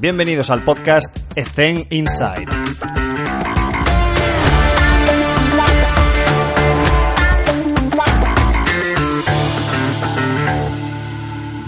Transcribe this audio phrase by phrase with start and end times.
[0.00, 2.46] Bienvenidos al podcast Ethen Inside.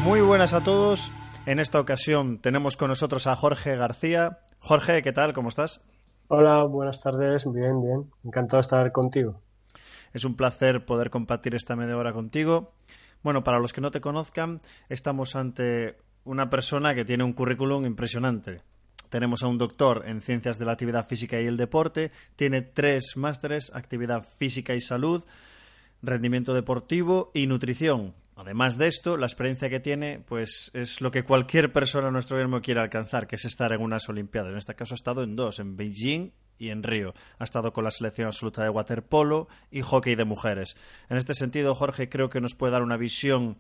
[0.03, 1.13] Muy buenas a todos.
[1.47, 4.38] En esta ocasión tenemos con nosotros a Jorge García.
[4.59, 5.33] Jorge, ¿qué tal?
[5.33, 5.81] ¿Cómo estás?
[6.29, 7.45] Hola, buenas tardes.
[7.53, 8.11] Bien, bien.
[8.25, 9.41] Encantado de estar contigo.
[10.13, 12.72] Es un placer poder compartir esta media hora contigo.
[13.22, 17.84] Bueno, para los que no te conozcan, estamos ante una persona que tiene un currículum
[17.84, 18.62] impresionante.
[19.09, 23.17] Tenemos a un doctor en ciencias de la actividad física y el deporte, tiene tres
[23.17, 25.25] másteres, actividad física y salud,
[26.03, 28.15] rendimiento deportivo y nutrición.
[28.37, 32.37] Además de esto, la experiencia que tiene, pues es lo que cualquier persona en nuestro
[32.37, 34.51] gobierno quiere alcanzar, que es estar en unas Olimpiadas.
[34.51, 37.15] En este caso ha estado en dos, en Beijing y en Río.
[37.39, 40.77] Ha estado con la selección absoluta de waterpolo y hockey de mujeres.
[41.09, 43.56] En este sentido, Jorge creo que nos puede dar una visión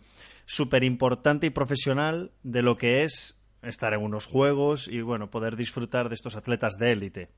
[0.46, 5.56] súper importante y profesional de lo que es estar en unos juegos y bueno, poder
[5.56, 7.30] disfrutar de estos atletas de élite.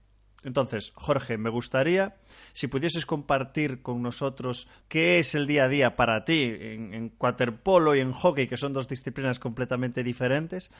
[0.45, 2.17] Entonces, Jorge, me gustaría
[2.53, 7.13] si pudieses compartir con nosotros qué es el día a día para ti en, en
[7.17, 10.71] y en hockey, que son dos disciplinas completamente diferentes.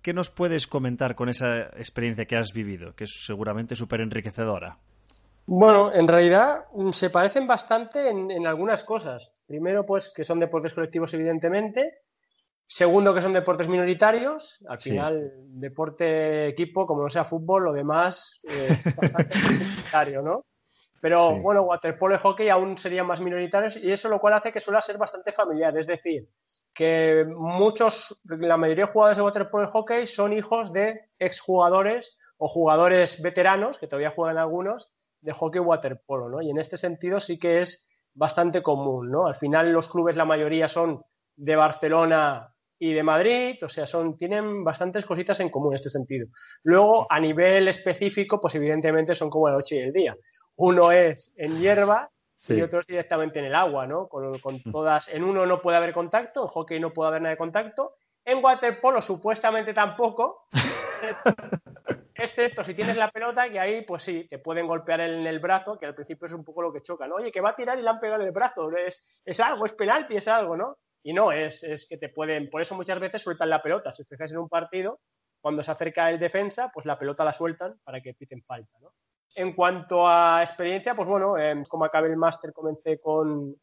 [0.00, 4.78] ¿Qué nos puedes comentar con esa experiencia que has vivido, que es seguramente súper enriquecedora?
[5.46, 9.32] Bueno, en realidad se parecen bastante en, en, algunas cosas.
[9.46, 11.98] Primero, pues que son deportes colectivos, evidentemente.
[12.66, 14.58] Segundo, que son deportes minoritarios.
[14.68, 14.90] Al Sí.
[14.90, 20.44] final, deporte equipo, como no sea fútbol, lo demás eh, es bastante minoritario, ¿no?
[21.00, 21.40] Pero Sí.
[21.40, 24.80] bueno, waterpolo y hockey aún serían más minoritarios y eso lo cual hace que suele
[24.80, 25.76] ser bastante familiar.
[25.76, 26.28] Es decir,
[26.72, 32.48] que muchos, la mayoría de jugadores de waterpolo y hockey son hijos de exjugadores o
[32.48, 34.90] jugadores veteranos, que todavía juegan algunos,
[35.22, 36.42] de hockey waterpolo, ¿no?
[36.42, 39.26] Y en este sentido sí que es bastante común, ¿no?
[39.26, 41.02] Al final los clubes, la mayoría son
[41.36, 45.88] de Barcelona y de Madrid, o sea, son, tienen bastantes cositas en común en este
[45.88, 46.26] sentido.
[46.64, 50.16] Luego, a nivel específico, pues evidentemente son como la noche y el día.
[50.56, 52.10] Uno es en hierba
[52.48, 54.08] y otro es directamente en el agua, ¿no?
[54.08, 57.30] Con, con todas, en uno no puede haber contacto, en hockey no puede haber nada
[57.30, 57.94] de contacto,
[58.24, 60.46] en waterpolo supuestamente tampoco,
[62.14, 65.78] excepto si tienes la pelota, que ahí pues sí, te pueden golpear en el brazo,
[65.78, 67.16] que al principio es un poco lo que choca, ¿no?
[67.16, 69.66] Oye, que va a tirar y le han pegado en el brazo, es, es algo,
[69.66, 70.78] es penalti, es algo, ¿no?
[71.02, 74.02] Y no, es, es que te pueden, por eso muchas veces sueltan la pelota, si
[74.02, 75.00] os en un partido,
[75.40, 78.92] cuando se acerca el defensa, pues la pelota la sueltan para que piten falta, ¿no?
[79.34, 83.56] En cuanto a experiencia, pues bueno, eh, como acabé el máster comencé con,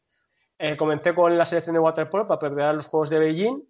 [0.58, 3.62] eh, comencé con la selección de waterpolo para preparar los Juegos de Beijing.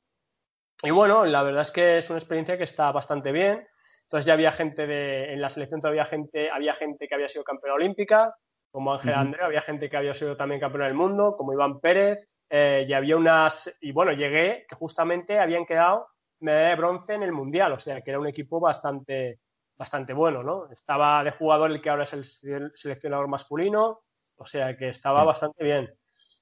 [0.82, 3.68] Y bueno, la verdad es que es una experiencia que está bastante bien.
[4.10, 7.44] Entonces ya había gente de, en la selección todavía gente, había gente que había sido
[7.44, 8.34] campeona olímpica,
[8.72, 9.14] como Ángel.
[9.20, 12.18] Andreu, había gente que había sido también campeona del mundo, como Iván Pérez,
[12.50, 16.08] eh, y había unas, y bueno, llegué que justamente habían quedado
[16.40, 19.38] medalla de bronce en el Mundial, o sea que era un equipo bastante,
[19.78, 20.68] bastante bueno, ¿no?
[20.72, 24.00] Estaba de jugador el que ahora es el se- seleccionador masculino,
[24.36, 25.88] o sea que estaba bastante bien.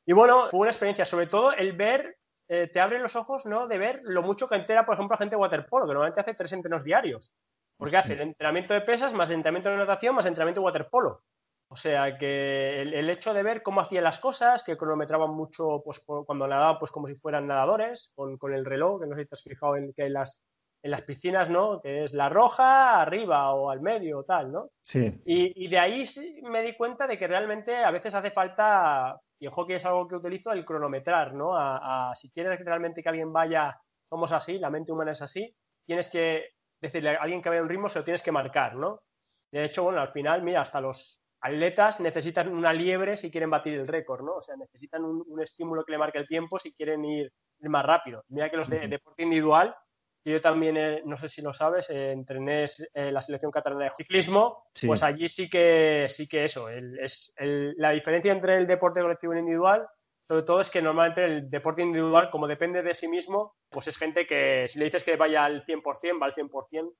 [0.07, 2.17] Y bueno, fue una experiencia, sobre todo el ver,
[2.49, 3.67] eh, te abre los ojos, ¿no?
[3.67, 6.33] De ver lo mucho que entera, por ejemplo, la gente de waterpolo, que normalmente hace
[6.33, 7.31] tres entrenos diarios.
[7.79, 11.21] Porque el entrenamiento de pesas, más entrenamiento de natación, más entrenamiento de waterpolo.
[11.71, 15.83] O sea que el, el hecho de ver cómo hacían las cosas, que cronometraban mucho
[15.85, 19.15] pues, cu- cuando nadaban, pues como si fueran nadadores, con, con el reloj, que no
[19.15, 20.43] sé si te has fijado en que hay las,
[20.83, 21.81] en las piscinas, ¿no?
[21.83, 24.71] Que es la roja, arriba o al medio o tal, ¿no?
[24.81, 25.21] Sí.
[25.27, 29.21] Y, y de ahí sí me di cuenta de que realmente a veces hace falta,
[29.39, 31.55] y en hockey es algo que utilizo, el cronometrar, ¿no?
[31.55, 33.79] A, a- si quieres realmente que alguien vaya,
[34.09, 35.55] somos así, la mente humana es así,
[35.87, 36.47] tienes que
[36.81, 39.01] decirle a alguien que vaya a un ritmo, se lo tienes que marcar, ¿no?
[39.51, 43.75] De hecho, bueno, al final, mira, hasta los atletas necesitan una liebre si quieren batir
[43.75, 44.35] el récord, ¿no?
[44.37, 47.69] O sea, necesitan un, un estímulo que le marque el tiempo si quieren ir, ir
[47.71, 48.25] más rápido.
[48.29, 49.75] Mira que los de deporte individual,
[50.25, 53.85] que yo también, eh, no sé si lo sabes, eh, entrené eh, la selección catalana
[53.85, 54.87] de ciclismo, Sí.
[54.89, 59.01] pues allí sí que sí que eso, el- es el- la diferencia entre el deporte
[59.01, 59.87] colectivo y el individual,
[60.29, 63.97] sobre todo es que normalmente el deporte individual, como depende de sí mismo, pues es
[63.97, 66.93] gente que si le dices que vaya al 100%, va al 100%.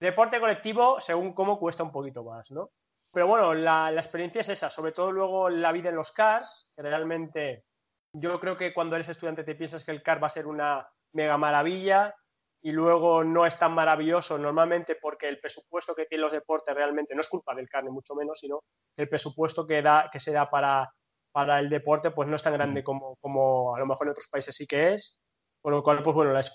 [0.00, 2.70] Deporte colectivo, según cómo, cuesta un poquito más, ¿no?
[3.12, 6.70] Pero bueno, la, la experiencia es esa, sobre todo luego la vida en los cars,
[6.76, 7.64] que realmente
[8.12, 10.86] yo creo que cuando eres estudiante te piensas que el car va a ser una
[11.12, 12.14] mega maravilla
[12.62, 17.14] y luego no es tan maravilloso normalmente porque el presupuesto que tienen los deportes realmente
[17.14, 18.60] no es culpa del car ni mucho menos, sino
[18.96, 20.90] el presupuesto que, da, que se da para,
[21.36, 24.26] para el deporte pues no es tan grande como, como a lo mejor en otros
[24.26, 25.18] países sí que es,
[25.60, 26.50] con lo cual pues bueno, las,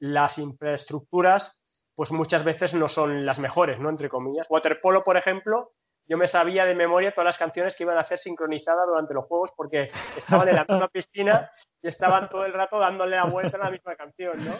[0.00, 1.60] las infraestructuras
[1.94, 3.88] pues muchas veces no son las mejores, ¿no?
[3.88, 4.48] Entre comillas.
[4.50, 5.74] Waterpolo, por ejemplo,
[6.08, 9.26] yo me sabía de memoria todas las canciones que iban a hacer sincronizadas durante los
[9.26, 11.48] juegos porque estaban en la misma piscina
[11.80, 14.54] y estaban todo el rato dándole la vuelta a la misma canción, ¿no?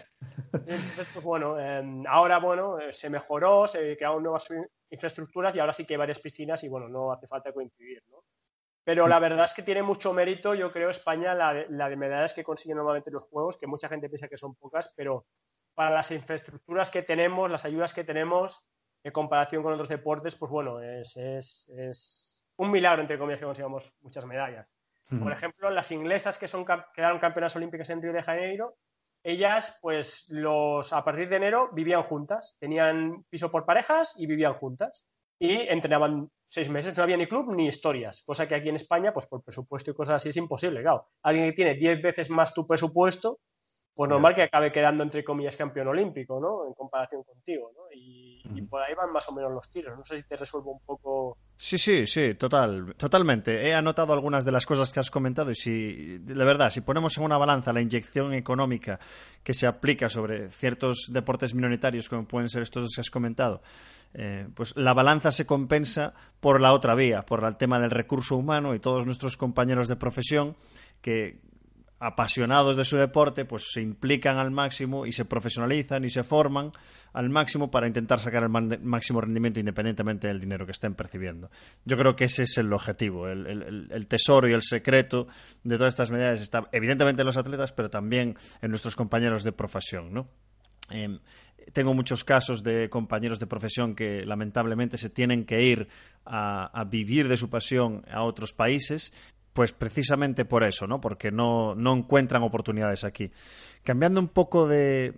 [0.52, 4.46] entonces, pues bueno, em, ahora, bueno, eh, se mejoró, se crearon nuevas
[4.90, 8.22] infraestructuras y ahora sí que hay varias piscinas y, bueno, no hace falta coincidir, ¿no?
[8.86, 12.44] Pero la verdad es que tiene mucho mérito, yo creo, España, la de, medallas que
[12.44, 15.26] consigue normalmente los juegos, que mucha gente piensa que son pocas, pero
[15.74, 18.64] para las infraestructuras que tenemos, las ayudas que tenemos,
[19.02, 23.92] en comparación con otros deportes, pues bueno, es, es, un milagro, entre comillas, que consigamos
[24.02, 24.68] muchas medallas.
[25.08, 28.76] Por ejemplo, las inglesas que son quedaron campeonas olímpicas en Río de Janeiro,
[29.24, 34.54] ellas, pues los, a partir de enero vivían juntas, tenían piso por parejas y vivían
[34.54, 35.04] juntas
[35.40, 39.12] y entrenaban seis meses, no había ni club ni historias, cosa que aquí en España,
[39.12, 41.08] pues por presupuesto y cosas así es imposible, claro.
[41.22, 43.40] Alguien que tiene diez veces más tu presupuesto,
[43.96, 46.66] pues normal que acabe quedando entre comillas campeón olímpico, ¿no?
[46.66, 47.84] En comparación contigo, ¿no?
[47.92, 49.96] Y, por ahí van más o menos los tiros.
[49.96, 51.38] No sé si te resuelvo un poco.
[51.58, 53.66] Sí, sí, sí, total, totalmente.
[53.66, 57.16] He anotado algunas de las cosas que has comentado y si, de verdad, si ponemos
[57.16, 59.00] en una balanza la inyección económica
[59.42, 63.62] que se aplica sobre ciertos deportes minoritarios, como pueden ser estos que has comentado,
[64.12, 68.36] eh, pues la balanza se compensa por la otra vía, por el tema del recurso
[68.36, 70.56] humano y todos nuestros compañeros de profesión
[71.00, 71.40] que
[71.98, 76.72] apasionados de su deporte, pues se implican al máximo y se profesionalizan y se forman
[77.14, 81.50] al máximo para intentar sacar el máximo rendimiento independientemente del dinero que estén percibiendo.
[81.86, 85.26] Yo creo que ese es el objetivo, el, tesoro y el secreto
[85.64, 89.52] de todas estas medidas está evidentemente en los atletas, pero también en nuestros compañeros de
[89.52, 90.28] profesión.
[90.90, 91.18] Em,
[91.72, 95.88] tengo muchos casos de compañeros de profesión que lamentablemente se tienen que ir
[96.24, 99.12] a, vivir de su pasión a otros países
[99.56, 101.00] pues precisamente por eso, ¿no?
[101.00, 103.32] Porque no, encuentran oportunidades aquí.
[103.82, 105.14] Cambiando un poco de,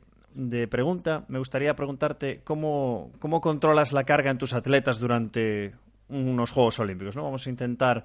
[0.70, 5.74] pregunta, me gustaría preguntarte cómo, cómo controlas la carga en tus atletas durante
[6.08, 7.24] unos Juegos Olímpicos, ¿no?
[7.24, 8.04] Vamos a intentar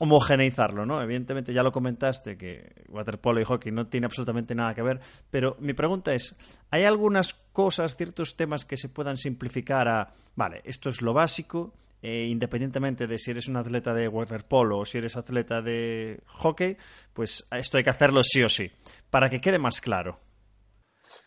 [0.00, 1.00] homogeneizarlo, ¿no?
[1.00, 4.98] Evidentemente ya lo comentaste que waterpolo y hockey no tiene absolutamente nada que ver,
[5.30, 6.34] pero mi pregunta es,
[6.72, 11.72] ¿hay algunas cosas, ciertos temas que se puedan simplificar a, vale, esto es lo básico,
[12.02, 16.76] eh, independientemente de si eres un atleta de waterpolo o si eres atleta de hockey,
[17.12, 18.70] pues esto hay que hacerlo sí o sí,
[19.10, 20.20] para que quede más claro.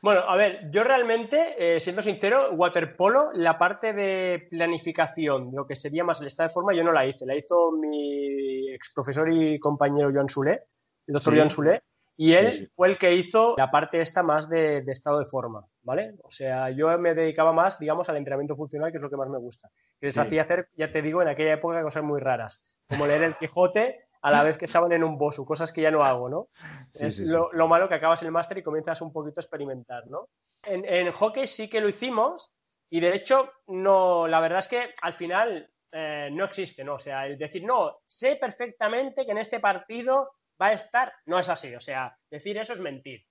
[0.01, 5.75] Bueno, a ver, yo realmente, eh, siendo sincero, waterpolo, la parte de planificación, lo que
[5.75, 7.25] sería más el estado de forma, yo no la hice.
[7.25, 10.63] La hizo mi ex profesor y compañero Joan Sule,
[11.05, 11.81] el doctor Joan Sule,
[12.17, 16.15] y él fue el que hizo la parte esta más de, estado de forma, ¿vale?
[16.23, 19.29] O sea, yo me dedicaba más, digamos, al entrenamiento funcional, que es lo que más
[19.29, 19.69] me gusta.
[19.99, 23.23] Que les hacía hacer, ya te digo, en aquella época cosas muy raras, como leer
[23.23, 26.29] el Quijote a la vez que estaban en un bosu, cosas que ya no hago,
[26.29, 26.49] ¿no?
[26.93, 30.29] es lo, malo que acabas el máster y comienzas un poquito a experimentar, ¿no?
[30.63, 32.53] En, hockey sí que lo hicimos
[32.89, 36.95] y de hecho, no, la verdad es que al final eh, no existe, ¿no?
[36.95, 40.29] O sea, el decir, no, sé perfectamente que en este partido
[40.61, 41.73] va a estar, no es así.
[41.75, 43.25] O sea, decir eso es mentir.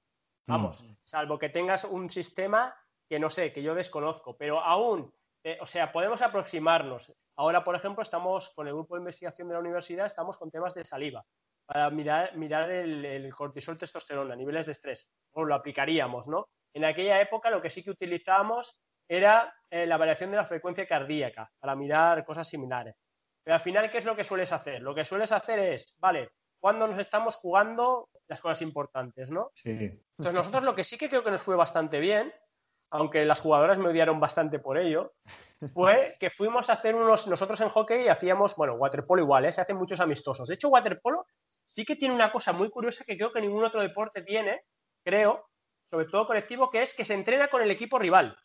[0.46, 0.94] Vamos, mm.
[1.04, 2.74] salvo que tengas un sistema
[3.08, 5.12] que no sé, que yo desconozco, pero aún,
[5.44, 7.12] eh, o sea, podemos aproximarnos.
[7.36, 10.74] Ahora, por ejemplo, estamos con el grupo de investigación de la universidad, estamos con temas
[10.74, 11.24] de saliva
[11.66, 15.08] para mirar, mirar el, cortisol testosterona, niveles de estrés.
[15.32, 16.48] O lo aplicaríamos, ¿no?
[16.74, 18.76] En aquella época lo que sí que utilizábamos
[19.08, 22.96] era eh, la variación de la frecuencia cardíaca para mirar cosas similares.
[23.42, 24.82] Pero al final, ¿qué es lo que sueles hacer?
[24.82, 26.30] Lo que sueles hacer es, vale,
[26.60, 29.50] cuando nos estamos jugando las cosas importantes, ¿no?
[29.54, 29.70] Sí.
[29.70, 32.32] Entonces nosotros lo que sí que creo que nos fue bastante bien,
[32.90, 35.12] aunque las jugadoras me odiaron bastante por ello,
[35.74, 39.52] fue que fuimos a hacer unos, nosotros en hockey hacíamos, bueno, waterpolo igual, ¿eh?
[39.52, 40.48] se hacen muchos amistosos.
[40.48, 41.26] De hecho, waterpolo
[41.66, 44.62] sí que tiene una cosa muy curiosa que creo que ningún otro deporte tiene,
[45.04, 45.46] creo,
[45.86, 48.36] sobre todo colectivo, que es que se entrena con el equipo rival.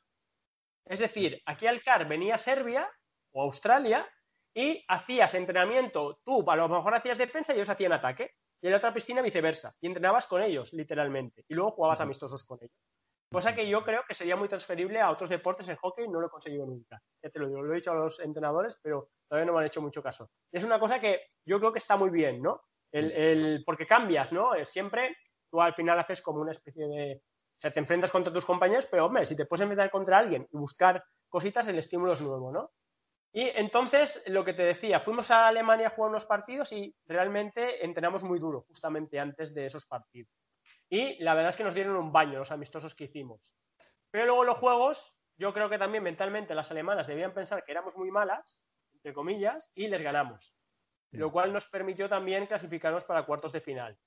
[0.86, 2.90] Es decir, aquí al CAR venía Serbia
[3.32, 4.08] o Australia
[4.56, 8.32] y hacías entrenamiento, tú a lo mejor hacías defensa y ellos hacían ataque,
[8.62, 12.46] y en la otra piscina viceversa, y entrenabas con ellos, literalmente, y luego jugabas amistosos
[12.46, 12.80] con ellos.
[13.32, 16.28] Cosa que yo creo que sería muy transferible a otros deportes en hockey, no lo
[16.28, 17.02] he conseguido nunca.
[17.22, 19.66] Ya te lo digo, lo he dicho a los entrenadores, pero todavía no me han
[19.66, 20.30] hecho mucho caso.
[20.54, 22.62] es una cosa que yo creo que está muy bien, ¿no?
[22.94, 24.52] El, porque cambias, ¿no?
[24.64, 25.18] Siempre
[25.52, 27.22] tú al final haces como una especie de...
[27.58, 30.48] O sea, te enfrentas contra tus compañeros, pero hombre, si te puedes enfrentar contra alguien
[30.50, 32.72] y buscar cositas, el estímulo es nuevo, ¿no?
[33.36, 37.84] Y entonces, lo que te decía, fuimos a Alemania a jugar unos partidos y realmente
[37.84, 40.32] entrenamos muy duro, justamente antes de esos partidos.
[40.90, 43.54] Y la verdad es que nos dieron un baño los amistosos que hicimos.
[44.10, 47.98] Pero luego los juegos, yo creo que también mentalmente las alemanas debían pensar que éramos
[47.98, 48.58] muy malas,
[48.94, 50.56] entre comillas, y les ganamos.
[51.12, 53.98] Lo cual nos permitió también clasificarnos para cuartos de final.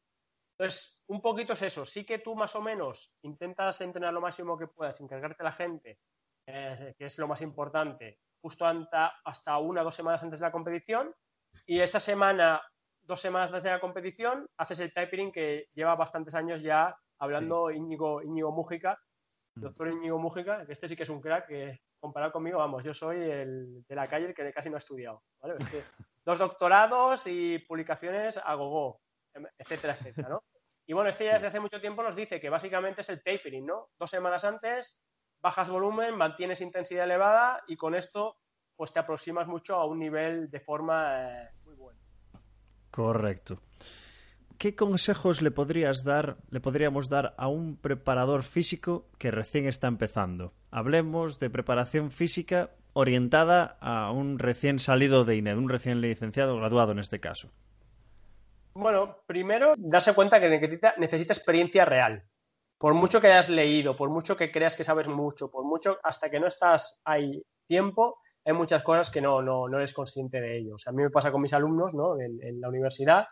[0.57, 1.85] Entonces, un poquito es eso.
[1.85, 5.53] Sí que tú más o menos intentas entrenar lo máximo que puedas, encargarte a la
[5.53, 5.99] gente,
[6.47, 10.53] eh, que es lo más importante, justo hasta una o dos semanas antes de la
[10.53, 11.15] competición
[11.67, 12.63] y esa semana,
[13.03, 17.71] dos semanas antes de la competición, haces el tapering que lleva bastantes años ya hablando
[17.71, 18.99] Íñigo, Íñigo Mújica,
[19.57, 19.61] mm.
[19.61, 22.95] doctor Íñigo Mújica, que este sí que es un crack, que comparado conmigo, vamos, yo
[22.95, 25.23] soy el de la calle el que casi no ha estudiado,
[26.25, 29.01] dos doctorados y publicaciones a gogo,
[29.59, 30.45] etcétera, etcétera, ¿no?
[30.87, 33.67] Y bueno, este ya desde hace mucho tiempo nos dice que básicamente es el tapering,
[33.67, 33.91] ¿no?
[33.99, 34.99] Dos semanas antes
[35.41, 38.37] bajas volumen, mantienes intensidad elevada y con esto
[38.77, 41.99] pues te aproximas mucho a un nivel de forma eh, muy bueno.
[42.91, 43.61] Correcto.
[44.57, 49.87] ¿Qué consejos le podrías dar, le podríamos dar a un preparador físico que recién está
[49.87, 50.53] empezando?
[50.71, 56.93] Hablemos de preparación física orientada a un recién salido de INED, un recién licenciado graduado
[56.93, 57.51] en este caso.
[58.75, 62.25] Bueno, primero, darse cuenta que necesita, necesita experiencia real
[62.79, 66.31] por mucho que hayas leído, por mucho que creas que sabes mucho, por mucho hasta
[66.31, 70.59] que no estás ahí tiempo, hay muchas cosas que no, no, no eres consciente de
[70.59, 70.77] ello.
[70.77, 72.19] O sea, a mí me pasa con mis alumnos ¿no?
[72.19, 73.27] en, la universidad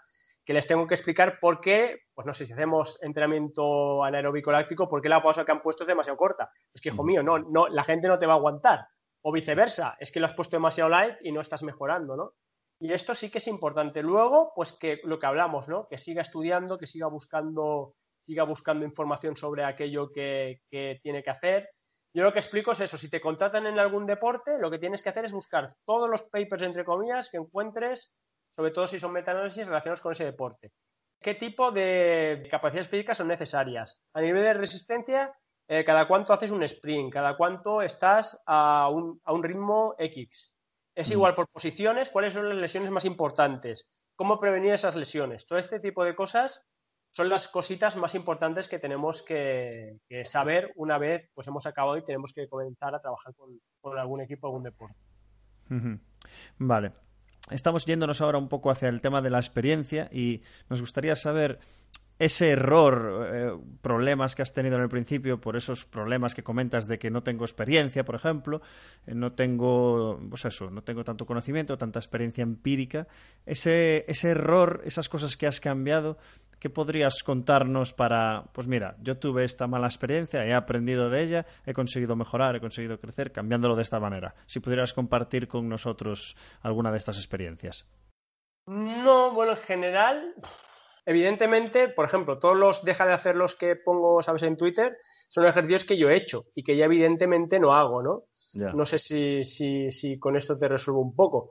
[0.45, 4.89] que les tengo que explicar por qué, pues no sé, si hacemos entrenamiento anaeróbico láctico,
[4.89, 6.51] por qué la pausa que han puesto es demasiado corta.
[6.73, 8.87] Es que, hijo mío, no, no, la gente no te va a aguantar.
[9.23, 12.35] O viceversa, es que lo has puesto demasiado light y no estás mejorando, ¿no?
[12.79, 14.03] Y esto sí que es importante.
[14.03, 15.89] Luego, pues que lo que hablamos, ¿no?
[15.89, 17.95] Que siga estudiando, que siga buscando
[18.27, 20.61] siga buscando información sobre aquello que,
[21.03, 21.71] tiene que hacer.
[22.13, 25.03] Yo lo que explico es eso, si te contratan en algún deporte, lo que tienes
[25.03, 28.13] que hacer es buscar todos los papers, entre comillas, que encuentres,
[28.51, 30.73] sobre todo si son metaanálisis relacionados con ese deporte.
[31.21, 34.03] ¿Qué tipo de capacidades físicas son necesarias?
[34.15, 35.35] A nivel de resistencia,
[35.69, 40.55] eh, cada cuánto haces un sprint, cada cuánto estás a un, a un ritmo X.
[40.95, 41.13] Es mm.
[41.13, 45.47] igual por posiciones, cuáles son las lesiones más importantes, cómo prevenir esas lesiones.
[45.47, 46.65] Todo este tipo de cosas
[47.17, 49.97] son las cositas más importantes que tenemos que,
[50.27, 53.33] saber una vez pues hemos acabado y tenemos que comenzar a trabajar
[53.81, 54.99] con, algún equipo, algún deporte.
[56.59, 56.93] Vale.
[57.51, 61.59] Estamos yéndonos ahora un poco hacia el tema de la experiencia y nos gustaría saber
[62.19, 66.87] ese error, eh, problemas que has tenido en el principio, por esos problemas que comentas
[66.87, 68.63] de que no tengo experiencia, por ejemplo,
[69.07, 73.07] eh, no tengo, pues eso, no tengo tanto conocimiento, tanta experiencia empírica,
[73.45, 76.17] ese, ese error, esas cosas que has cambiado,
[76.59, 81.47] ¿Qué podrías contarnos para, pues mira, yo tuve esta mala experiencia, he aprendido de ella,
[81.67, 84.35] he conseguido mejorar, he conseguido crecer, cambiándolo de esta manera?
[84.47, 87.87] Si pudieras compartir con nosotros alguna de estas experiencias.
[88.67, 90.35] No, bueno, en general,
[91.05, 94.97] evidentemente, por ejemplo, todos los deja de hacer los que pongo, sabes, en Twitter,
[95.29, 98.23] son ejercicios que yo he hecho y que ya evidentemente no hago, ¿no?
[98.55, 101.51] No sé si, si, si con esto te resuelvo un poco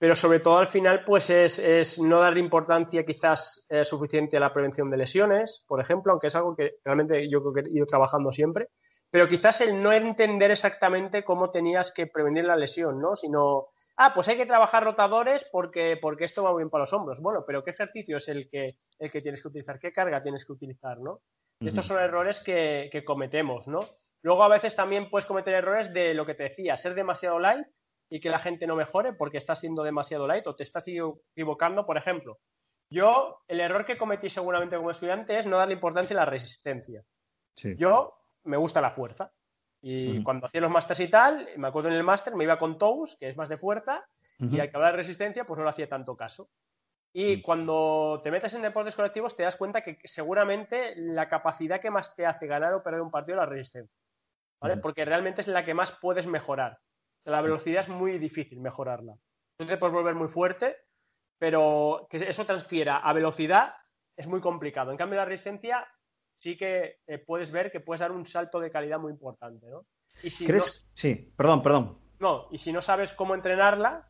[0.00, 4.54] pero sobre todo al final pues es, no darle importancia quizás eh, suficiente a la
[4.54, 7.84] prevención de lesiones, por ejemplo, aunque es algo que realmente yo creo que he ido
[7.84, 8.68] trabajando siempre,
[9.10, 13.14] pero quizás el no entender exactamente cómo tenías que prevenir la lesión, ¿no?
[13.14, 13.66] Sino,
[13.98, 17.20] ah, pues hay que trabajar rotadores porque, porque esto va bien para los hombros.
[17.20, 19.78] Bueno, pero ¿qué ejercicio es el que, el que tienes que utilizar?
[19.78, 21.20] ¿Qué carga tienes que utilizar, no?
[21.60, 23.80] Estos son errores que, que cometemos, ¿no?
[24.22, 27.66] Luego a veces también puedes cometer errores de lo que te decía, ser demasiado light
[28.10, 31.86] y que la gente no mejore porque estás siendo demasiado light o te estás equivocando.
[31.86, 32.38] Por ejemplo,
[32.90, 37.04] yo el error que cometí seguramente como estudiante es no darle importancia a la resistencia.
[37.76, 38.14] Yo
[38.44, 39.32] me gusta la fuerza.
[39.82, 42.76] Y cuando hacía los másters y tal, me acuerdo en el máster, me iba con
[42.76, 44.04] toes, que es más de fuerza,
[44.38, 46.50] y al acabar de resistencia, pues no le hacía tanto caso.
[47.12, 51.90] Y cuando te metes en deportes colectivos, te das cuenta que seguramente la capacidad que
[51.90, 53.98] más te hace ganar o perder un partido es la resistencia.
[54.60, 54.76] ¿vale?
[54.76, 56.78] Porque realmente es la que más puedes mejorar.
[57.30, 59.14] La velocidad es muy difícil mejorarla.
[59.58, 60.76] Entonces puedes volver muy fuerte,
[61.38, 63.74] pero que eso transfiera a velocidad
[64.16, 64.90] es muy complicado.
[64.90, 65.86] En cambio, la resistencia
[66.34, 69.86] sí que eh, puedes ver que puedes dar un salto de calidad muy importante, ¿no?
[70.22, 70.90] Y si ¿Crees?
[70.94, 71.98] sí, perdón, perdón.
[72.18, 74.06] No, y si no sabes cómo entrenarla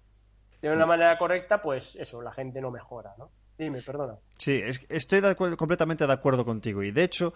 [0.60, 3.30] de una manera correcta, pues eso, la gente no mejora, ¿no?
[3.56, 4.16] Dime, perdona.
[4.38, 6.82] Sí, estoy completamente de acuerdo contigo.
[6.82, 7.32] Y de hecho,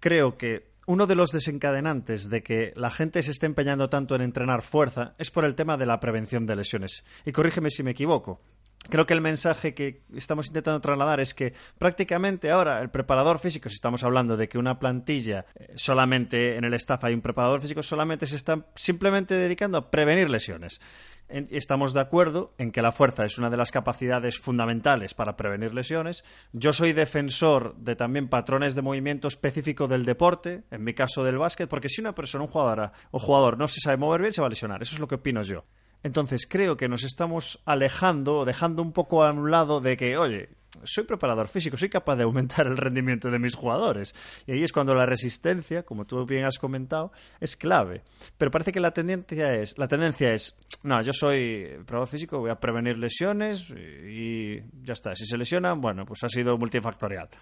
[0.00, 4.22] creo que uno de los desencadenantes de que la gente se esté empeñando tanto en
[4.22, 7.04] entrenar fuerza es por el tema de la prevención de lesiones.
[7.24, 8.40] Y corrígeme si me equivoco.
[8.88, 13.68] Creo que el mensaje que estamos intentando trasladar es que prácticamente ahora el preparador físico,
[13.68, 17.60] si estamos hablando de que una plantilla eh, solamente en el staff hay un preparador
[17.60, 20.80] físico, solamente se está simplemente dedicando a prevenir lesiones
[21.28, 25.74] estamos de acuerdo en que la fuerza es una de las capacidades fundamentales para prevenir
[25.74, 26.24] lesiones.
[26.52, 31.38] Yo soy defensor de también patrones de movimiento específico del deporte, en mi caso del
[31.38, 34.40] básquet, porque si una persona, un jugador o jugador no se sabe mover bien, se
[34.40, 34.82] va a lesionar.
[34.82, 35.64] Eso es lo que opino yo.
[36.02, 40.50] Entonces creo que nos estamos alejando, dejando un poco a un lado de que, oye,
[40.84, 44.14] soy preparador físico, soy capaz de aumentar el rendimiento de mis jugadores.
[44.46, 48.02] Y ahí es cuando la resistencia, como tú bien has comentado, es clave.
[48.38, 52.50] Pero parece que la tendencia es, la tendencia es, no, yo soy preparador físico, voy
[52.50, 55.14] a prevenir lesiones y ya está.
[55.14, 57.28] Si se lesionan, bueno, pues ha sido multifactorial.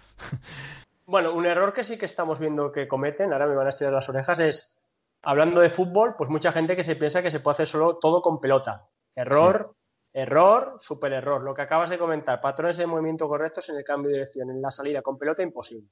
[1.03, 3.91] Bueno, un error que sí que estamos viendo que cometen, ahora me van a estirar
[3.91, 4.80] las orejas, es,
[5.21, 8.21] hablando de fútbol, pues mucha gente que se piensa que se puede hacer solo todo
[8.21, 8.87] con pelota.
[9.15, 9.75] Error,
[10.13, 11.43] error, super error.
[11.43, 14.61] Lo que acabas de comentar, patrones de movimiento correctos en el cambio de dirección, en
[14.61, 15.89] la salida con pelota, imposible.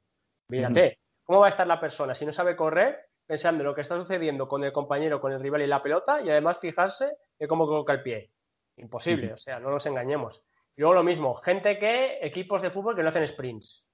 [0.49, 3.81] Mírate, ¿cómo va a estar la persona si no sabe correr pensando en lo que
[3.81, 7.47] está sucediendo con el compañero, con el rival y la pelota y además fijarse en
[7.47, 8.31] cómo coloca el pie?
[8.77, 10.41] Imposible, o sea, no nos engañemos.
[10.75, 13.85] Y luego lo mismo, gente que, equipos de fútbol que no hacen sprints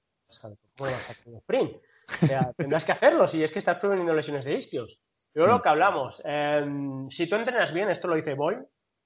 [2.58, 5.00] tendrás que hacerlo si es que estás preveniendo lesiones de isquios.
[5.36, 8.58] Luego lo que hablamos, em, si tú entrenas bien, esto lo dice Boy,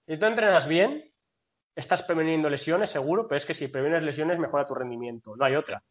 [0.06, 1.04] si tú entrenas bien,
[1.76, 5.56] estás preveniendo lesiones seguro, pero es que si previenes lesiones mejora tu rendimiento, no hay
[5.56, 5.82] otra.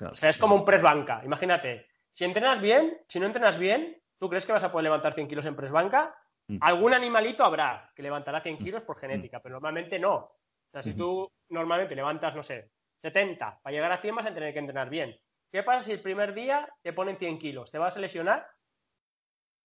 [0.00, 1.22] o sea, es como un press banca.
[1.24, 5.14] Imagínate, si entrenas bien, si no entrenas bien, ¿tú crees que vas a poder levantar
[5.14, 6.14] 100 kilos en press banca?
[6.48, 6.58] Mm.
[6.60, 10.14] Algún animalito habrá que levantará 100 kilos por genética, pero normalmente no.
[10.16, 10.38] O
[10.72, 13.60] sea, si tú normalmente levantas, no sé, 70.
[13.62, 15.16] Para llegar a 100 vas a tener que entrenar bien.
[15.52, 17.70] ¿Qué pasa si el primer día te ponen 100 kilos?
[17.70, 18.48] ¿Te vas a lesionar?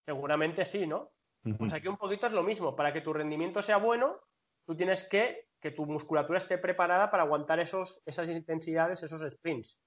[0.06, 1.10] Seguramente sí, ¿no?
[1.58, 2.76] Pues aquí un poquito es lo mismo.
[2.76, 4.20] Para que tu rendimiento sea bueno,
[4.66, 9.78] tú tienes que que tu musculatura esté preparada para aguantar esos, esas intensidades, esos sprints.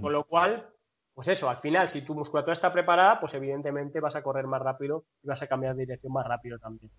[0.00, 0.70] Con lo cual,
[1.12, 4.62] pues eso, al final, si tu musculatura está preparada, pues evidentemente vas a correr más
[4.62, 6.90] rápido y vas a cambiar de dirección más rápido también.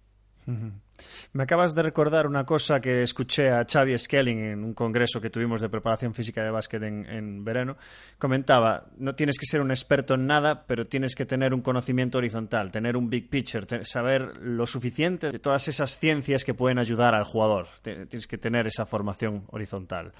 [0.48, 5.30] Me acabas de recordar una cosa que escuché a Xavi Skelling en un congreso que
[5.30, 7.78] tuvimos de preparación física de básquet en, verano.
[8.18, 12.20] Comentaba, no tienes que ser un experto en nada, pero tienes que tener un conocimiento
[12.20, 17.16] horizontal, tener un big picture, saber lo suficiente de todas esas ciencias que pueden ayudar
[17.16, 17.68] al jugador.
[17.82, 20.14] Tienes que tener esa formación horizontal.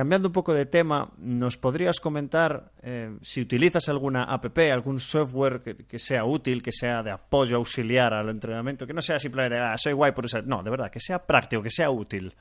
[0.00, 5.60] Cambiando un poco de tema, ¿nos podrías comentar eh, si utilizas alguna app, algún software
[5.60, 9.76] que, sea útil, que sea de apoyo auxiliar al entrenamiento, que no sea simplemente, ah,
[9.76, 12.34] soy guay por usar, no, de verdad, que sea práctico, que sea útil?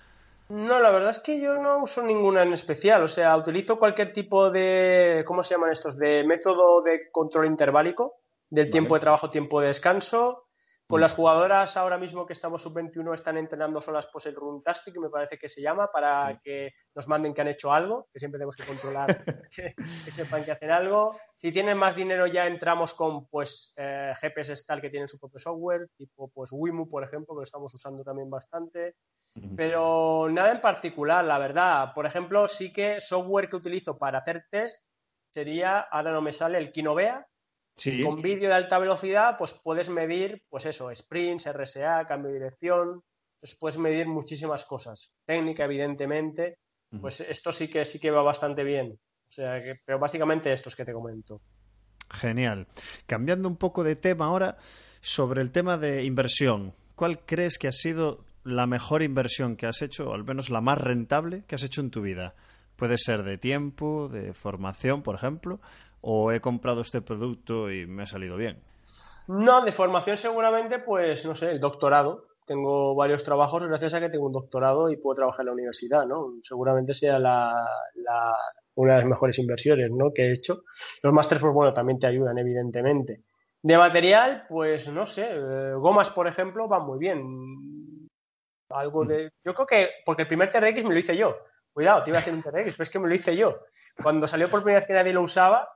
[0.47, 4.13] No, la verdad es que yo no uso ninguna en especial, o sea, utilizo cualquier
[4.13, 5.97] tipo de, ¿cómo se llaman estos?
[5.97, 10.45] De método de control interválico, del tiempo de trabajo, tiempo de descanso,
[10.89, 15.11] con las jugadoras ahora mismo que estamos sub-21 están entrenando solas pues el Runtastic, me
[15.11, 18.55] parece que se llama, para que nos manden que han hecho algo, que siempre tenemos
[18.55, 19.05] que controlar
[19.55, 19.75] que,
[20.11, 21.15] sepan que hacen algo.
[21.37, 25.37] Si tienen más dinero ya entramos con pues eh, GPS Stal que tienen su propio
[25.37, 28.95] software, tipo pues Wimu, por ejemplo, que lo estamos usando también bastante.
[29.55, 31.93] Pero nada en particular, la verdad.
[31.93, 34.83] Por ejemplo, sí que software que utilizo para hacer test
[35.29, 37.27] sería, ahora no me sale, el Kinovea,
[38.03, 43.01] con vídeo de alta velocidad, pues puedes medir, pues eso, sprints, RSA, cambio de dirección,
[43.39, 45.11] pues puedes medir muchísimas cosas.
[45.25, 46.57] Técnica, evidentemente,
[46.99, 48.99] pues esto sí que sí que va bastante bien.
[49.27, 51.41] O sea, que, pero básicamente estos que te comento.
[52.09, 52.67] Genial.
[53.05, 54.57] Cambiando un poco de tema ahora,
[55.01, 56.73] sobre el tema de inversión.
[56.95, 60.61] ¿Cuál crees que ha sido la mejor inversión que has hecho, o al menos la
[60.61, 62.35] más rentable que has hecho en tu vida?
[62.75, 65.59] Puede ser de tiempo, de formación, por ejemplo,
[66.01, 68.61] o he comprado este producto y me ha salido bien?
[69.27, 72.25] No, de formación seguramente, pues no sé, el doctorado.
[72.47, 76.07] Tengo varios trabajos gracias a que tengo un doctorado y puedo trabajar en la universidad,
[76.07, 76.33] ¿no?
[76.41, 77.63] Seguramente sea la,
[78.73, 80.11] una de las mejores inversiones, ¿no?
[80.15, 80.63] Que he hecho.
[81.03, 83.21] Los másteres, pues bueno, también te ayudan, evidentemente.
[83.61, 88.07] De material, pues no sé, eh, gomas, por ejemplo, van muy bien.
[88.71, 89.29] Algo de.
[89.45, 89.89] Yo creo que.
[90.03, 91.37] Porque el primer TRX me lo hice yo.
[91.71, 93.59] Cuidado, te iba a hacer un TRX, pero es que me lo hice yo.
[94.01, 95.69] Cuando salió por primera vez que nadie lo usaba,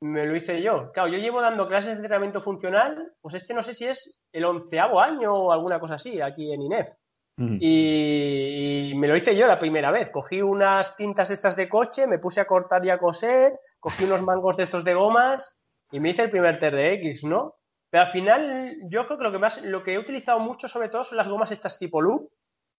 [0.00, 0.90] me lo hice yo.
[0.92, 4.44] Claro, yo llevo dando clases de entrenamiento funcional, pues este no sé si es el
[4.44, 6.88] onceavo año o alguna cosa así, aquí en INEF.
[7.38, 10.10] y, me lo hice yo la primera vez.
[10.10, 14.22] Cogí unas tintas estas de coche, me puse a cortar y a coser, cogí unos
[14.22, 15.56] mangos de estos de gomas
[15.90, 17.54] y me hice el primer TRX, ¿no?
[17.90, 20.88] Pero al final, yo creo que lo que más, lo que he utilizado mucho sobre
[20.88, 22.28] todo son las gomas estas tipo loop,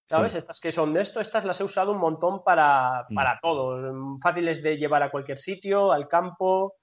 [0.08, 0.36] ¿sabes?
[0.36, 3.40] Estas que son de esto, estas las he usado un montón para, para mm.
[3.42, 4.18] todo.
[4.22, 6.76] Fáciles de llevar a cualquier sitio, al campo,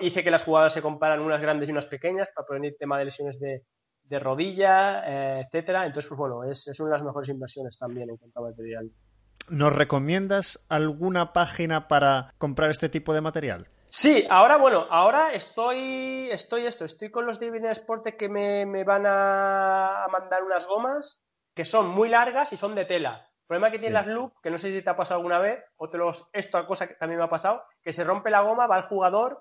[0.00, 3.06] hice que las jugadas se comparan unas grandes y unas pequeñas para prevenir tema de
[3.06, 5.86] lesiones de, rodilla, eh, etcétera.
[5.86, 8.90] Entonces, pues bueno, es, una de las mejores inversiones también en cuanto a material.
[9.50, 13.68] ¿Nos recomiendas alguna página para comprar este tipo de material?
[13.90, 20.06] Sí, ahora bueno, ahora estoy, estoy esto, estoy con los Sport que me, van a,
[20.10, 21.22] mandar unas gomas
[21.54, 23.28] que son muy largas y son de tela.
[23.42, 25.64] El problema que tiene las Loop, que no sé si te ha pasado alguna vez,
[25.76, 28.66] o te los, esto cosa que también me ha pasado, que se rompe la goma,
[28.66, 29.40] va el jugador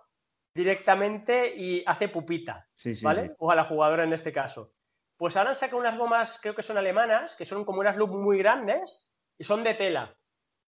[0.55, 2.67] directamente y hace pupita,
[3.03, 3.35] ¿vale?
[3.39, 4.71] O a la jugadora en este caso.
[5.17, 8.11] Pues ahora han sacado unas gomas, creo que son alemanas, que son como unas loop
[8.11, 10.15] muy grandes y son de tela.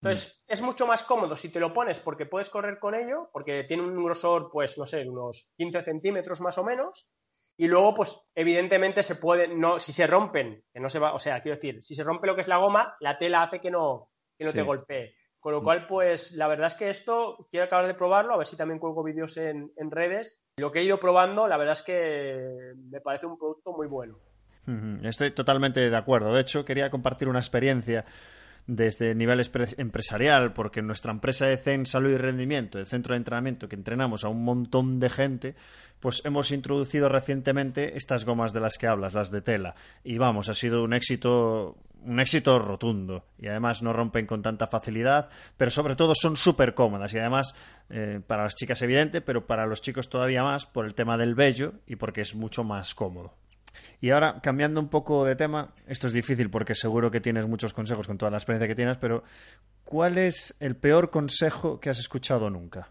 [0.00, 0.52] Entonces, mm.
[0.52, 3.82] es mucho más cómodo si te lo pones porque puedes correr con ello, porque tiene
[3.82, 7.08] un grosor, pues, no sé, unos 15 centímetros más o menos.
[7.56, 11.18] Y luego, pues, evidentemente se puede, no, si se rompen, que no se va, o
[11.18, 13.70] sea, quiero decir, si se rompe lo que es la goma, la tela hace que
[13.70, 15.14] no, que no te golpee.
[15.40, 15.64] Con lo mm.
[15.64, 18.78] cual, pues la verdad es que esto quiero acabar de probarlo, a ver si también
[18.78, 20.40] cuelgo vídeos en, redes.
[20.56, 24.18] Lo que he ido probando, la verdad es que me parece un producto muy bueno.
[25.02, 26.34] Estoy totalmente de acuerdo.
[26.34, 28.04] De hecho, quería compartir una experiencia
[28.68, 29.42] desde nivel
[29.78, 34.24] empresarial, porque nuestra empresa de Zen Salud y Rendimiento, de centro de entrenamiento, que entrenamos
[34.24, 35.54] a un montón de gente,
[36.00, 39.74] pues hemos introducido recientemente estas gomas de las que hablas, las de tela.
[40.04, 44.68] Y vamos, ha sido un éxito un éxito rotundo y además no rompen con tanta
[44.68, 47.54] facilidad, pero sobre todo son súper cómodas y además
[47.90, 51.34] eh, para las chicas evidente, pero para los chicos todavía más por el tema del
[51.34, 53.34] vello y porque es mucho más cómodo.
[54.00, 57.72] Y ahora, cambiando un poco de tema, esto es difícil porque seguro que tienes muchos
[57.72, 59.24] consejos con toda la experiencia que tienes, pero
[59.84, 62.88] ¿cuál es el peor consejo que has escuchado nunca?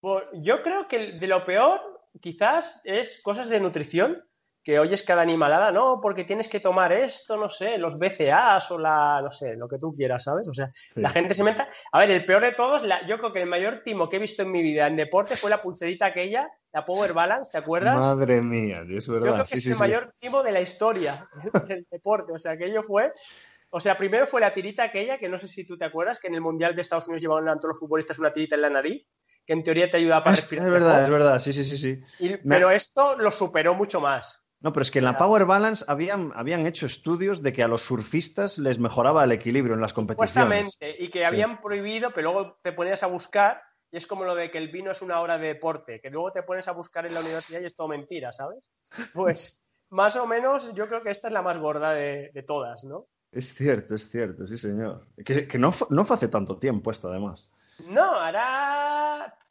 [0.00, 1.80] Pues yo creo que de lo peor
[2.20, 4.22] quizás es cosas de nutrición
[4.62, 8.78] que oyes cada animalada, no, porque tienes que tomar esto, no sé, los BCAs o
[8.78, 10.46] la, no sé, lo que tú quieras, ¿sabes?
[10.48, 11.68] O sea, la gente se meta.
[11.92, 14.20] A ver, el peor de todos, la, yo creo que el mayor timo que he
[14.20, 17.96] visto en mi vida en deporte fue la pulserita aquella, la Power Balance, ¿te acuerdas?
[17.98, 19.26] Madre mía, es verdad.
[19.26, 21.14] Yo creo que es el mayor timo de la historia
[21.66, 23.12] del deporte, o sea, aquello fue.
[23.70, 26.26] O sea, primero fue la tirita aquella, que no sé si tú te acuerdas, que
[26.26, 28.70] en el Mundial de Estados Unidos llevaban a todos los futbolistas una tirita en la
[28.70, 29.06] nariz,
[29.46, 30.66] que en teoría te ayuda para respirar.
[30.66, 31.78] Es verdad, es verdad, sí, sí, sí.
[31.78, 32.36] sí.
[32.46, 34.44] Pero esto lo superó mucho más.
[34.60, 37.68] No, pero es que en la Power Balance habían, habían hecho estudios de que a
[37.68, 40.32] los surfistas les mejoraba el equilibrio en las competiciones.
[40.32, 44.34] Supuestamente, y que habían prohibido, pero luego te ponías a buscar, y es como lo
[44.34, 47.06] de que el vino es una hora de deporte, que luego te pones a buscar
[47.06, 48.70] en la universidad y es todo mentira, ¿sabes?
[49.14, 53.06] Pues más o menos yo creo que esta es la más gorda de, todas, ¿no?
[53.32, 55.06] Es cierto, es cierto, sí, señor.
[55.24, 57.50] Que, no, no fue hace tanto tiempo esto, además.
[57.86, 58.79] No, hará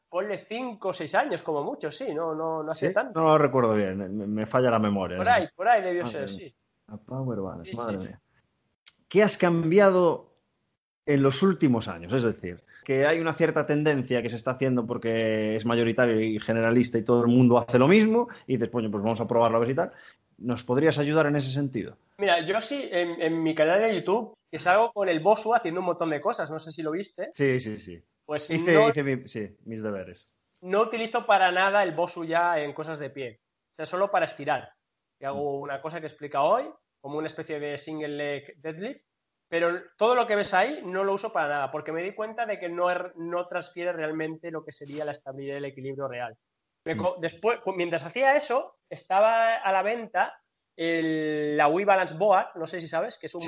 [0.10, 3.20] ponle 5 o 6 años como mucho, sí, no, no, no hace tanto.
[3.20, 5.18] No lo recuerdo bien, me, falla la memoria.
[5.18, 6.54] Por ahí, por ahí debió ser, sí.
[6.88, 8.22] A Power Balance, madre mía.
[9.08, 10.34] ¿Qué has cambiado
[11.06, 12.14] en los últimos años?
[12.14, 16.40] Es decir, que hay una cierta tendencia que se está haciendo porque es mayoritario y
[16.40, 19.60] generalista y todo el mundo hace lo mismo y después pues vamos a probarlo a
[19.60, 19.92] ver si tal.
[20.40, 21.98] ¿Nos podrías ayudar en ese sentido?
[22.18, 25.82] Mira, yo sí, en, en mi canal de YouTube, que salgo con el Bosu haciendo
[25.82, 27.30] un montón de cosas, no sé si lo viste.
[27.34, 28.02] Sí, sí, sí.
[28.30, 30.40] Pues hice, sí, mis deberes.
[30.62, 33.42] No utilizo para nada el Bosu ya en cosas de pie.
[33.72, 34.72] O sea, solo para estirar.
[35.20, 35.62] Y hago mm.
[35.64, 39.02] una cosa que explica hoy, como una especie de single leg deadlift.
[39.50, 42.46] Pero todo lo que ves ahí no lo uso para nada, porque me di cuenta
[42.46, 46.08] de que no, er, no transfiere realmente lo que sería la estabilidad y el equilibrio
[46.08, 46.38] real.
[46.86, 47.20] Mm.
[47.20, 50.40] Después, mientras hacía eso, estaba a la venta
[50.78, 53.42] la Wii Balance Board, no sé si sabes, que es un,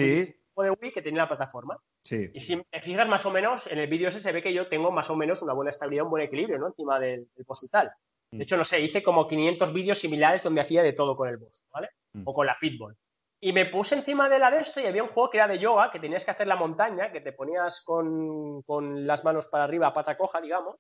[0.58, 1.78] de Wii que tiene la plataforma.
[2.10, 4.68] Y si te fijas más o menos, en el vídeo ese se ve que yo
[4.68, 6.68] tengo más o menos una buena estabilidad, un buen equilibrio, ¿no?
[6.68, 7.92] Encima del, del boss y tal.
[8.32, 8.42] De mm.
[8.42, 11.66] hecho, no sé, hice como 500 vídeos similares donde hacía de todo con el boss,
[11.72, 11.90] ¿vale?
[12.14, 12.24] Mm.
[12.26, 12.96] O con la Fitball.
[13.44, 15.58] Y me puse encima de la de esto y había un juego que era de
[15.58, 18.64] yoga, que tenías que hacer la montaña, que te ponías con,
[19.08, 20.76] las manos para arriba, pata coja, digamos,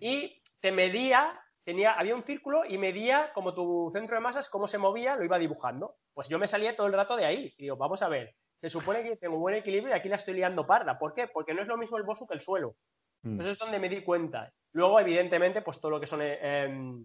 [0.00, 4.66] y te medía, tenía, había un círculo y medía como tu centro de masas, cómo
[4.66, 5.94] se movía, lo iba dibujando.
[6.12, 7.54] Pues yo me salía todo el rato de ahí.
[7.56, 10.32] Y digo, vamos a ver, se supone que tengo buen equilibrio y aquí la estoy
[10.32, 10.98] liando parda.
[10.98, 11.28] ¿Por qué?
[11.28, 12.76] Porque no es lo mismo el bosu que el suelo.
[13.22, 13.32] Mm.
[13.32, 14.50] Entonces es donde me di cuenta.
[14.72, 17.04] Luego, evidentemente, pues todo lo que son eh, em,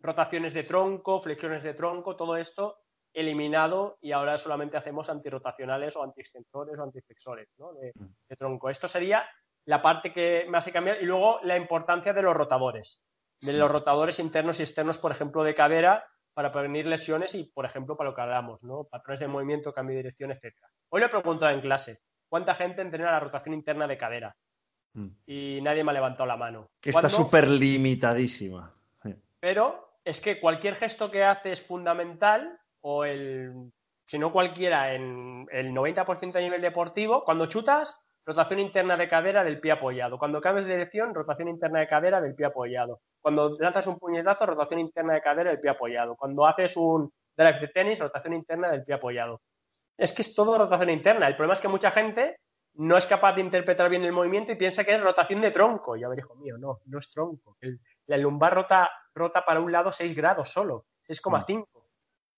[0.00, 2.76] rotaciones de tronco, flexiones de tronco, todo esto
[3.14, 7.72] eliminado y ahora solamente hacemos antirotacionales o antiextensores o antiflexores ¿no?
[7.72, 8.08] de, mm.
[8.28, 8.68] de, tronco.
[8.68, 9.26] Esto sería
[9.64, 13.00] la parte que me hace cambiar y luego la importancia de los rotadores,
[13.40, 17.64] de los rotadores internos y externos, por ejemplo, de cadera para prevenir lesiones y, por
[17.64, 18.84] ejemplo, para lo que hablamos, ¿no?
[18.84, 20.68] patrones de movimiento, cambio de dirección, etcétera.
[20.88, 24.36] Hoy le he preguntado en clase, ¿cuánta gente entrena la rotación interna de cadera?
[24.94, 25.08] Mm.
[25.26, 26.70] Y nadie me ha levantado la mano.
[26.80, 28.74] Que está súper limitadísima.
[29.40, 33.72] Pero es que cualquier gesto que hace es fundamental, o el,
[34.06, 39.44] si no cualquiera, en el 90% a nivel deportivo, cuando chutas, rotación interna de cadera
[39.44, 40.18] del pie apoyado.
[40.18, 43.00] Cuando cambias de dirección, rotación interna de cadera del pie apoyado.
[43.20, 46.16] Cuando lanzas un puñetazo, rotación interna de cadera del pie apoyado.
[46.16, 49.40] Cuando haces un drive de tenis, rotación interna del pie apoyado
[49.96, 51.28] es que es todo rotación interna.
[51.28, 52.36] El problema es que mucha gente
[52.74, 55.96] no es capaz de interpretar bien el movimiento y piensa que es rotación de tronco.
[55.96, 57.56] Y a ver, hijo mío, no, no es tronco.
[58.06, 61.66] la lumbar rota, rota para un lado 6 grados solo, 6,5.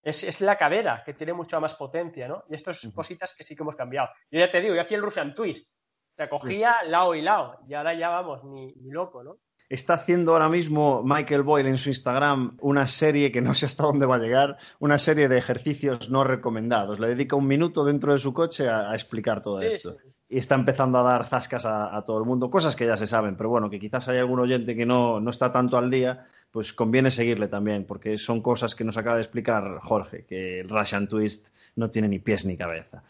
[0.02, 2.44] Es, es, la cadera que tiene mucha más potencia, ¿no?
[2.50, 4.10] Y estas son cositas que sí que hemos cambiado.
[4.30, 5.72] Yo ya te digo, yo hacía el Russian Twist.
[6.16, 7.59] Te cogía lado y lado.
[7.68, 9.37] Y ahora ya vamos, ni, ni loco, ¿no?
[9.68, 13.83] Está haciendo ahora mismo Michael Boyle en su Instagram una serie que no sé hasta
[13.85, 17.00] dónde va a llegar, una serie de ejercicios no recomendados.
[17.00, 19.92] Le dedica un minuto dentro de su coche a, a explicar todo Sí, esto.
[19.92, 20.11] sí.
[20.29, 23.07] Y está empezando a dar zascas a, a todo el mundo, cosas que ya se
[23.07, 26.27] saben, pero bueno, que quizás hay algún oyente que no, no está tanto al día,
[26.50, 30.68] pues conviene seguirle también, porque son cosas que nos acaba de explicar Jorge, que el
[30.68, 33.03] Russian Twist no tiene ni pies ni cabeza.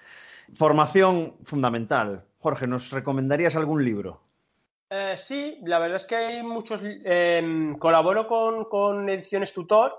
[0.54, 2.24] Formación fundamental.
[2.44, 4.20] Jorge, ¿nos recomendarías algún libro?
[4.90, 6.82] Eh, sí, la verdad es que hay muchos.
[6.84, 9.92] eh, colaboro con, con Ediciones Tutor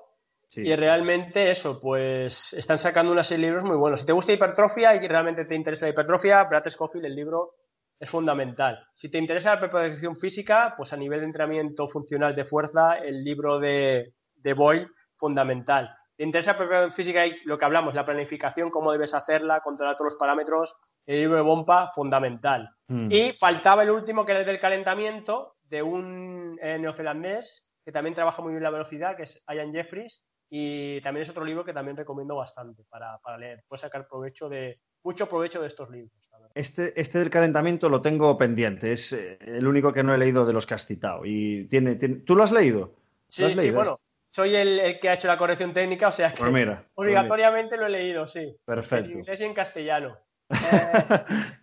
[0.47, 0.61] Sí.
[0.61, 4.01] y realmente eso, pues están sacando una serie de libros muy buenos.
[4.01, 7.55] Si te gusta hipertrofia y realmente te interesa la hipertrofia, Brad Scofield, el libro
[7.99, 8.87] es fundamental.
[8.93, 13.23] Si te interesa la preparación física, pues a nivel de entrenamiento funcional de fuerza, el
[13.23, 15.89] libro de, de Boyle, fundamental.
[16.15, 19.97] Te interesa la preparación física y lo que hablamos, la planificación, cómo debes hacerla, controlar
[19.97, 20.75] todos los parámetros,
[21.05, 22.69] de Bompa, fundamental.
[22.87, 23.11] Mm.
[23.11, 28.15] Y faltaba el último, que era el del calentamiento, de un eh, neozelandés que también
[28.15, 30.23] trabaja muy bien la velocidad, que es Ian Jeffries.
[30.49, 33.63] Y también es otro libro que también recomiendo bastante para, para leer.
[33.67, 36.11] Puedes sacar provecho de, mucho provecho de estos libros.
[36.53, 40.45] Este, este del calentamiento lo tengo pendiente, es eh, el único que no he leído
[40.45, 41.21] de los que has citado.
[41.25, 42.95] Y tiene, tiene- ¿Tú lo has leído?
[43.29, 43.99] Sí, ¿Lo has sí, bueno,
[44.31, 47.05] soy el, el que ha hecho la corrección técnica, o sea que Pues mira, pues
[47.05, 48.55] obligatoriamente lo he leído, sí.
[48.65, 49.11] Perfecto.
[49.11, 50.17] En inglés y en castellano.
[50.49, 50.55] Eh,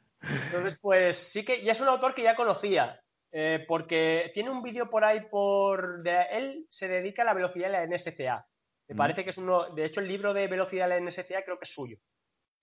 [0.46, 3.00] entonces, pues sí que ya es un autor que ya conocía,
[3.32, 6.02] eh, porque tiene un vídeo por ahí por...
[6.02, 8.46] De, él se dedica a la velocidad de la NSCA.
[8.88, 8.98] Me Mm.
[8.98, 9.70] parece que es uno...
[9.74, 11.96] De hecho, el libro de velocidad de la NSCA creo que es suyo.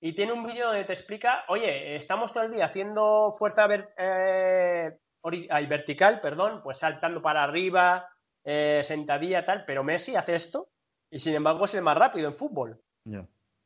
[0.01, 3.89] Y tiene un vídeo donde te explica, oye, estamos todo el día haciendo fuerza ver-
[3.97, 4.97] eh,
[5.49, 8.07] ay, vertical, perdón, pues saltando para arriba,
[8.45, 10.69] eh, sentadilla, tal, pero Messi hace esto
[11.11, 12.79] y sin embargo es el más rápido en fútbol.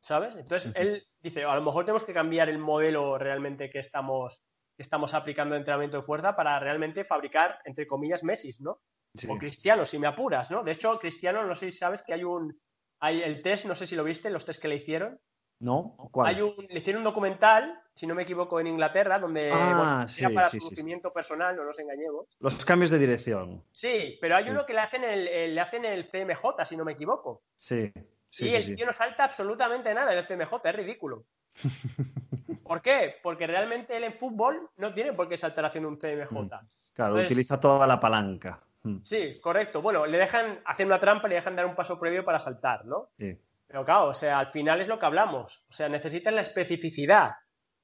[0.04, 0.36] ¿Sabes?
[0.36, 4.42] Entonces él dice, a lo mejor tenemos que cambiar el modelo realmente que estamos,
[4.76, 8.80] que estamos aplicando de entrenamiento de fuerza para realmente fabricar, entre comillas, Messi, ¿no?
[9.16, 9.28] Sí.
[9.30, 10.62] O Cristiano, si me apuras, ¿no?
[10.62, 12.60] De hecho, Cristiano, no sé si sabes que hay un,
[13.00, 15.18] hay el test, no sé si lo viste, los test que le hicieron.
[15.60, 15.94] ¿No?
[16.12, 16.34] ¿Cuál?
[16.34, 20.08] Hay un, le hicieron un documental, si no me equivoco, en Inglaterra, donde Ah, bueno,
[20.08, 22.26] sí, era para sí, su conocimiento personal, no nos engañemos.
[22.40, 23.64] Los cambios de dirección.
[23.70, 26.84] Sí, pero hay uno que le hacen el, el- le hacen el CMJ, si no
[26.84, 27.44] me equivoco.
[27.54, 27.90] Sí,
[28.34, 28.56] sí, y sí.
[28.56, 28.74] el sí.
[28.76, 31.24] tío no salta absolutamente nada en el CMJ, es ridículo.
[32.64, 33.16] ¿Por qué?
[33.22, 36.28] Porque realmente él en fútbol no tiene por qué saltar haciendo un CMJ.
[36.28, 38.60] Claro, Entonces- utiliza toda la palanca.
[38.82, 39.80] Mm, Sí, correcto.
[39.82, 42.84] Bueno, le dejan hacer una trampa y le dejan dar un paso previo para saltar,
[42.84, 43.08] ¿no?
[43.18, 43.36] Sí.
[43.66, 45.64] Pero claro, o sea, al final es lo que hablamos.
[45.68, 47.32] O sea, necesitan la especificidad,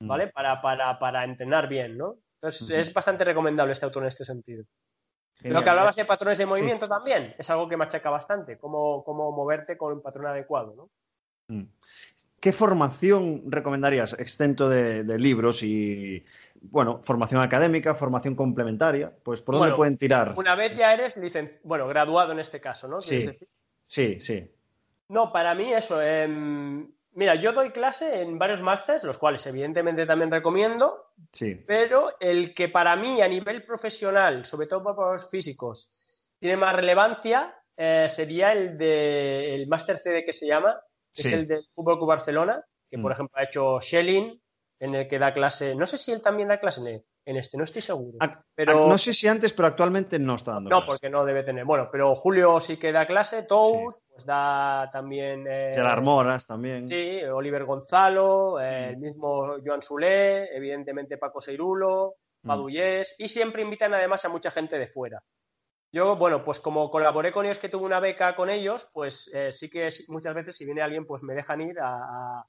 [0.01, 0.07] Mm.
[0.09, 0.27] ¿vale?
[0.29, 2.15] Para, para, para entrenar bien, ¿no?
[2.37, 4.65] Entonces es bastante recomendable este autor en este sentido.
[5.43, 9.33] Lo que hablabas de patrones de movimiento también es algo que machaca bastante, cómo, cómo
[9.33, 10.91] moverte con un patrón adecuado, ¿no?
[11.49, 11.65] Mm.
[12.41, 16.25] ¿Qué formación recomendarías, extento de, de libros y,
[16.63, 19.13] bueno, formación académica, formación complementaria?
[19.23, 20.35] Pues, ¿por dónde Bueno, pueden tirar?
[20.37, 23.01] Una vez ya eres licen- bueno, graduado en este caso, ¿no?
[23.03, 23.29] Sí.
[23.87, 24.51] Sí, sí.
[25.09, 26.01] No, para mí eso.
[26.01, 31.55] em, mira, yo doy clase en varios másters, los cuales evidentemente también recomiendo, Sí.
[31.67, 35.93] pero el que para mí a nivel profesional, sobre todo para los físicos,
[36.39, 40.79] tiene más relevancia eh, sería el de el máster CD que se llama,
[41.15, 41.29] que Sí.
[41.29, 43.15] es el del Fútbol Club Barcelona, que por Mm.
[43.15, 44.39] ejemplo ha hecho Schelling,
[44.81, 47.57] en el que da clase, no sé si él también da clase en, en este,
[47.57, 48.19] no estoy seguro.
[48.19, 50.87] Ac- pero No sé si antes, pero actualmente no está dando no, clase.
[50.89, 51.65] porque no debe tener.
[51.65, 55.47] Bueno, pero Julio sí que da clase, Tous, pues da también.
[55.49, 56.89] eh, Gerard Moras también.
[56.89, 58.91] Sí, Oliver Gonzalo, eh, Mm.
[58.91, 62.49] el mismo Joan Solé, evidentemente Paco Seirulo, Mm.
[62.49, 65.23] Paduyés, y siempre invitan además a mucha gente de fuera.
[65.93, 69.51] Yo, bueno, pues como colaboré con ellos, que tuve una beca con ellos, pues eh,
[69.53, 72.45] sí que muchas veces si viene alguien, pues me dejan ir a,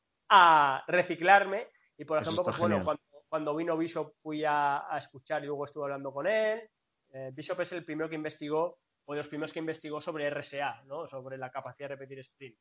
[0.88, 1.68] reciclarme.
[1.98, 5.46] Y por Eso ejemplo, pues bueno, cuando, cuando vino Bishop fui a, a escuchar y
[5.48, 6.70] luego estuve hablando con él.
[7.14, 10.84] Eh, Bishop es el primero que investigó, o de los primeros que investigó sobre RSA,
[10.84, 11.08] ¿no?
[11.08, 12.58] Sobre la capacidad de repetir sprint.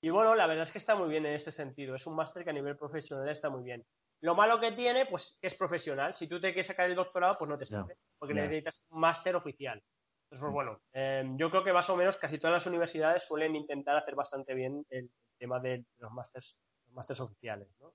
[0.00, 1.94] Y bueno, la verdad es que está muy bien en este sentido.
[1.94, 3.84] Es un máster que a nivel profesional está muy bien.
[4.22, 6.16] Lo malo que tiene, pues que es profesional.
[6.16, 8.40] Si tú te quieres sacar el doctorado, pues no te sirve, porque ya.
[8.42, 9.76] necesitas un máster oficial.
[9.76, 10.54] Entonces, pues Mm.
[10.54, 14.14] bueno, eh, yo creo que más o menos casi todas las universidades suelen intentar hacer
[14.14, 17.92] bastante bien el tema de los másters, los másters oficiales, ¿no?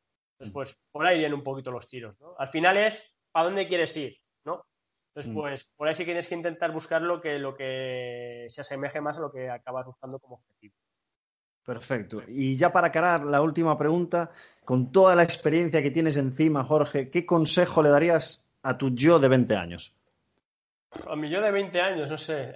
[0.47, 2.36] Entonces, pues por ahí vienen un poquito los tiros, ¿no?
[2.38, 4.17] Al final es ¿a dónde quieres ir?
[4.45, 4.65] ¿no?
[5.10, 5.36] Entonces, Mm.
[5.36, 9.17] pues por ahí sí tienes que intentar buscar lo que, lo que se asemeje más
[9.17, 10.75] a lo que acabas buscando como objetivo.
[11.65, 12.21] Perfecto.
[12.27, 14.32] Y ya para acabar, la última pregunta.
[14.65, 19.17] Con toda la experiencia que tienes encima, Jorge, ¿qué consejo le darías a tu yo
[19.19, 19.95] de 20 años?
[21.08, 22.56] A mi yo de 20 años, no sé.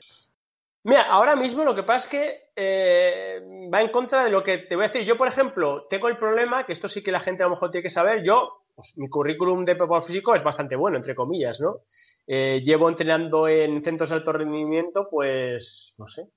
[0.87, 3.41] Mira, ahora mismo lo que pasa es que eh,
[3.73, 5.03] va en contra de lo que te voy a decir.
[5.03, 7.71] Yo, por ejemplo, tengo el problema, que esto sí que la gente a lo mejor
[7.71, 11.59] tiene que saber, yo pues, mi currículum de preparador físico es bastante bueno, entre comillas,
[11.59, 11.81] ¿no?
[12.25, 16.29] Eh, llevo entrenando en centros de alto rendimiento, pues, no sé,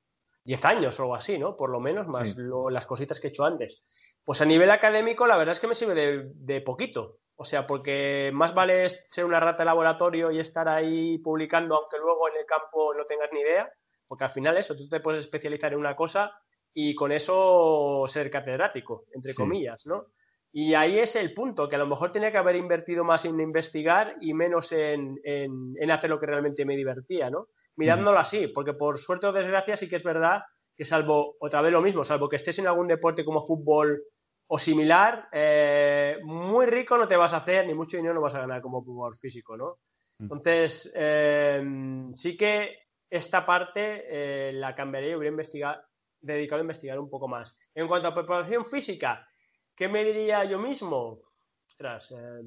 [0.43, 1.57] 10 años o algo así, ¿no?
[1.57, 3.85] Por lo menos, más las cositas que he hecho antes.
[4.25, 7.19] Pues a nivel académico, la verdad es que me sirve de, poquito.
[7.37, 11.99] O sea, porque más vale ser una rata de laboratorio y estar ahí publicando, aunque
[11.99, 13.71] luego en el campo no tengas ni idea,
[14.11, 16.33] porque al final eso, tú te puedes especializar en una cosa
[16.75, 20.07] y con eso ser catedrático, entre comillas, ¿no?
[20.53, 23.39] Y ahí es el punto, que a lo mejor tenía que haber invertido más en
[23.39, 25.21] investigar y menos en,
[25.93, 27.47] hacer lo que realmente me divertía, ¿no?
[27.77, 30.43] Mirándolo así, porque por suerte o desgracia sí que es verdad
[30.77, 34.03] que salvo, otra vez lo mismo, salvo que estés en algún deporte como fútbol
[34.49, 38.35] o similar, eh, muy rico no te vas a hacer, ni mucho dinero no vas
[38.35, 39.77] a ganar como jugador físico, ¿no?
[40.19, 41.63] Entonces, eh,
[42.15, 45.85] sí que esta parte eh, la cambiaría y hubiera
[46.21, 47.57] dedicado a investigar un poco más.
[47.75, 49.27] En cuanto a preparación física,
[49.81, 51.23] ¿Qué me diría yo mismo?
[51.67, 52.43] Ostras, eh,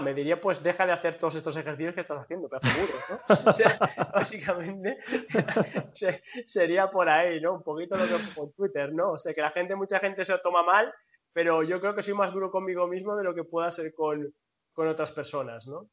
[0.00, 3.50] me diría, pues deja de hacer todos estos ejercicios que estás haciendo, pedazo burro, ¿no?
[3.50, 3.78] O sea,
[4.10, 4.96] básicamente
[6.46, 7.56] sería por ahí, ¿no?
[7.56, 9.12] Un poquito lo que por Twitter, ¿no?
[9.12, 10.90] O sea, que la gente, mucha gente se lo toma mal,
[11.34, 14.32] pero yo creo que soy más duro conmigo mismo de lo que pueda ser con,
[14.74, 15.90] otras personas, ¿no?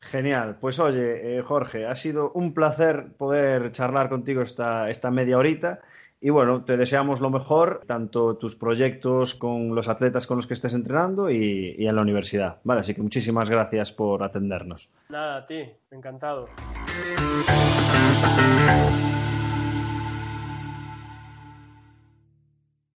[0.00, 0.56] Genial.
[0.60, 5.80] Pues oye, eh, Jorge, ha sido un placer poder charlar contigo esta, esta media horita.
[6.20, 10.54] Y bueno, te deseamos lo mejor, tanto tus proyectos con los atletas con los que
[10.54, 12.58] estés entrenando y, y en la universidad.
[12.64, 14.88] Vale, así que muchísimas gracias por atendernos.
[15.10, 16.48] Nada, a ti, encantado.